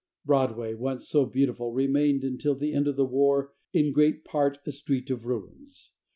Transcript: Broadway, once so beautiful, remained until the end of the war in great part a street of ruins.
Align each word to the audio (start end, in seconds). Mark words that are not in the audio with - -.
Broadway, 0.25 0.73
once 0.73 1.07
so 1.07 1.27
beautiful, 1.27 1.73
remained 1.73 2.23
until 2.23 2.55
the 2.55 2.73
end 2.73 2.87
of 2.87 2.95
the 2.95 3.05
war 3.05 3.53
in 3.71 3.91
great 3.93 4.25
part 4.25 4.57
a 4.65 4.71
street 4.71 5.11
of 5.11 5.27
ruins. 5.27 5.91